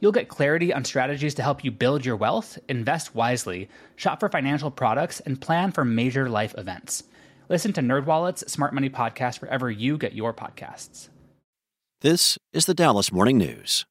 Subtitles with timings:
[0.00, 4.28] You'll get clarity on strategies to help you build your wealth, invest wisely, shop for
[4.28, 7.04] financial products, and plan for major life events.
[7.48, 11.08] Listen to NerdWallet's Smart Money Podcast wherever you get your podcasts.
[12.02, 13.86] This is the Dallas Morning News.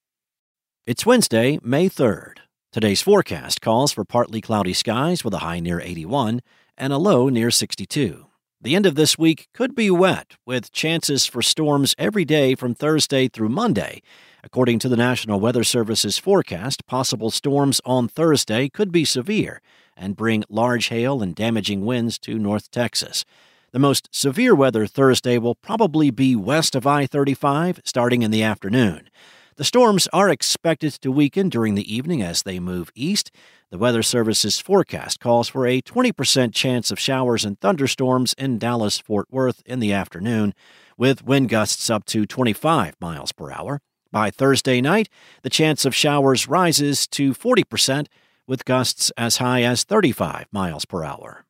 [0.85, 2.38] It's Wednesday, May 3rd.
[2.72, 6.41] Today's forecast calls for partly cloudy skies with a high near 81
[6.77, 8.27] and a low near 62.
[8.61, 12.75] The end of this week could be wet, with chances for storms every day from
[12.75, 14.02] Thursday through Monday
[14.45, 19.59] According to the National Weather Service's forecast, possible storms on Thursday could be severe
[19.98, 23.26] and bring large hail and damaging winds to North Texas.
[23.72, 28.44] The most severe weather Thursday will probably be west of I 35 starting in the
[28.44, 29.09] afternoon.
[29.56, 33.31] The storms are expected to weaken during the evening as they move east.
[33.72, 39.00] The Weather Service's forecast calls for a 20% chance of showers and thunderstorms in Dallas
[39.00, 40.53] Fort Worth in the afternoon,
[41.00, 43.81] with wind gusts up to 25 miles per hour.
[44.11, 45.09] By Thursday night,
[45.42, 48.08] the chance of showers rises to 40%,
[48.47, 51.45] with gusts as high as 35 miles per hour.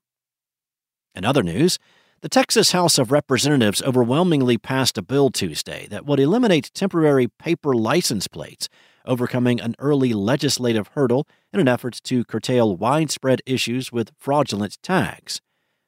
[1.14, 1.78] In other news,
[2.22, 7.74] the Texas House of Representatives overwhelmingly passed a bill Tuesday that would eliminate temporary paper
[7.74, 8.68] license plates,
[9.06, 15.42] overcoming an early legislative hurdle in an effort to curtail widespread issues with fraudulent tags.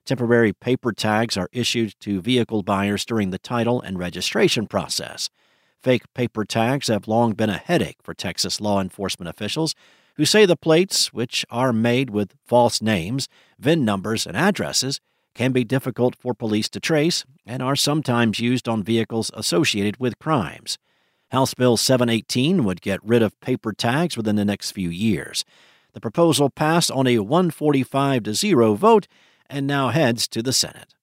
[0.06, 5.30] Temporary paper tags are issued to vehicle buyers during the title and registration process.
[5.82, 9.76] Fake paper tags have long been a headache for Texas law enforcement officials
[10.16, 13.28] who say the plates, which are made with false names,
[13.60, 15.00] VIN numbers, and addresses,
[15.36, 20.18] can be difficult for police to trace and are sometimes used on vehicles associated with
[20.18, 20.80] crimes.
[21.32, 25.46] House Bill 718 would get rid of paper tags within the next few years.
[25.94, 29.08] The proposal passed on a 145 to 0 vote
[29.50, 30.96] and now heads to the Senate.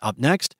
[0.00, 0.54] Up next,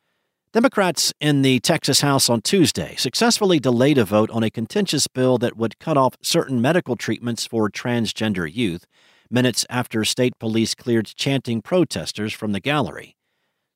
[0.53, 5.38] Democrats in the Texas House on Tuesday successfully delayed a vote on a contentious bill
[5.38, 8.84] that would cut off certain medical treatments for transgender youth,
[9.31, 13.15] minutes after state police cleared chanting protesters from the gallery.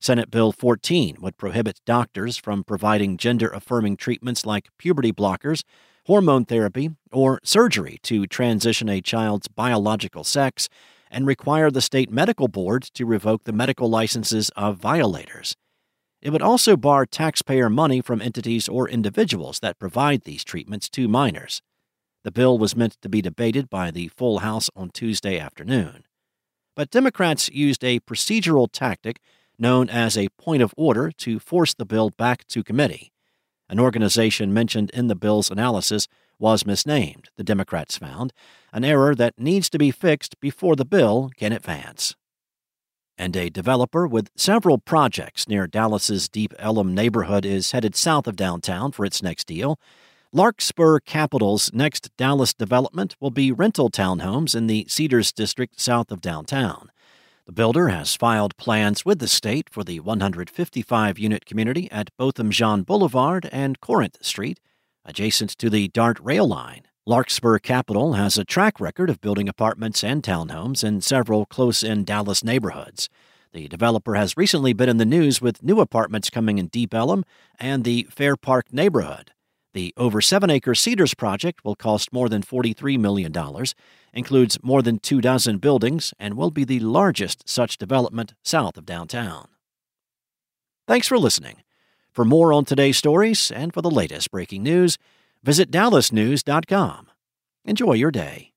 [0.00, 5.62] Senate Bill 14 would prohibit doctors from providing gender affirming treatments like puberty blockers,
[6.06, 10.68] hormone therapy, or surgery to transition a child's biological sex,
[11.08, 15.54] and require the state medical board to revoke the medical licenses of violators.
[16.24, 21.06] It would also bar taxpayer money from entities or individuals that provide these treatments to
[21.06, 21.60] minors.
[22.22, 26.04] The bill was meant to be debated by the full House on Tuesday afternoon.
[26.74, 29.20] But Democrats used a procedural tactic
[29.58, 33.12] known as a point of order to force the bill back to committee.
[33.68, 36.08] An organization mentioned in the bill's analysis
[36.38, 38.32] was misnamed, the Democrats found,
[38.72, 42.16] an error that needs to be fixed before the bill can advance
[43.16, 48.36] and a developer with several projects near Dallas's Deep Ellum neighborhood is headed south of
[48.36, 49.78] downtown for its next deal.
[50.32, 56.20] Larkspur Capital's next Dallas development will be rental townhomes in the Cedars district south of
[56.20, 56.90] downtown.
[57.46, 62.50] The builder has filed plans with the state for the 155 unit community at Botham
[62.50, 64.60] Jean Boulevard and Corinth Street,
[65.04, 66.84] adjacent to the DART rail line.
[67.06, 72.02] Larkspur Capital has a track record of building apartments and townhomes in several close in
[72.02, 73.10] Dallas neighborhoods.
[73.52, 77.22] The developer has recently been in the news with new apartments coming in Deep Ellum
[77.60, 79.32] and the Fair Park neighborhood.
[79.74, 83.34] The over seven acre Cedars project will cost more than $43 million,
[84.14, 88.86] includes more than two dozen buildings, and will be the largest such development south of
[88.86, 89.48] downtown.
[90.88, 91.56] Thanks for listening.
[92.12, 94.96] For more on today's stories and for the latest breaking news,
[95.44, 97.10] Visit dallasnews.com.
[97.66, 98.50] Enjoy your day.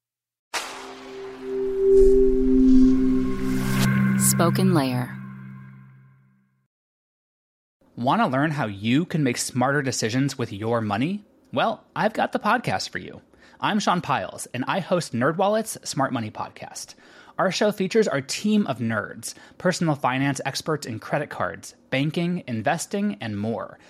[4.19, 5.13] Spoken Layer.
[7.97, 11.25] Want to learn how you can make smarter decisions with your money?
[11.51, 13.19] Well, I've got the podcast for you.
[13.59, 16.95] I'm Sean Pyles, and I host NerdWallet's Smart Money Podcast.
[17.37, 23.17] Our show features our team of nerds, personal finance experts in credit cards, banking, investing,
[23.19, 23.77] and more–